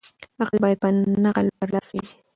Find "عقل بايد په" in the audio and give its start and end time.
0.41-0.87